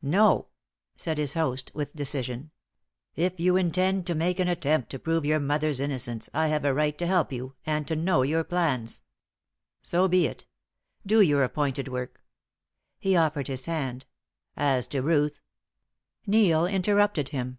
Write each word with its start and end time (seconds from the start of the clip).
"No," 0.00 0.46
said 0.96 1.18
his 1.18 1.34
host, 1.34 1.70
with 1.74 1.94
decision. 1.94 2.52
"If 3.16 3.38
you 3.38 3.56
intend 3.58 4.06
to 4.06 4.14
make 4.14 4.40
an 4.40 4.48
attempt 4.48 4.88
to 4.92 4.98
prove 4.98 5.26
your 5.26 5.40
mother's 5.40 5.78
innocence, 5.78 6.30
I 6.32 6.46
have 6.48 6.64
a 6.64 6.72
right 6.72 6.96
to 6.96 7.06
help 7.06 7.34
you, 7.34 7.54
and 7.66 7.86
to 7.88 7.94
know 7.94 8.22
your 8.22 8.44
plans. 8.44 9.02
So 9.82 10.08
be 10.08 10.24
it. 10.26 10.46
Do 11.04 11.20
your 11.20 11.42
appointed 11.44 11.88
work." 11.88 12.24
He 12.98 13.14
offered 13.14 13.48
his 13.48 13.66
hand. 13.66 14.06
"As 14.56 14.86
to 14.86 15.02
Ruth" 15.02 15.42
Neil 16.26 16.64
interrupted 16.64 17.28
him. 17.28 17.58